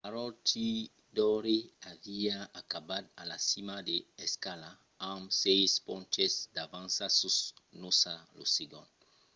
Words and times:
maroochydore 0.05 1.57
aviá 1.93 2.37
acabat 2.59 3.05
a 3.21 3.23
la 3.31 3.37
cima 3.49 3.75
de 3.89 3.97
l'escala 4.17 4.69
amb 5.11 5.23
sièis 5.39 5.73
ponches 5.85 6.33
d'avança 6.55 7.05
sus 7.19 7.37
noosa 7.79 8.13
lo 8.37 8.45
segond 8.57 8.89